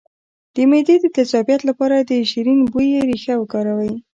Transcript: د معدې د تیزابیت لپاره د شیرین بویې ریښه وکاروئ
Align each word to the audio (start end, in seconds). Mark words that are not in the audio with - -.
د 0.53 0.55
معدې 0.69 0.95
د 1.01 1.05
تیزابیت 1.15 1.61
لپاره 1.69 1.95
د 1.99 2.11
شیرین 2.31 2.59
بویې 2.71 3.01
ریښه 3.09 3.35
وکاروئ 3.37 3.93